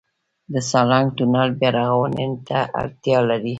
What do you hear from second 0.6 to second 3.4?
سالنګ تونل بیارغونې ته اړتیا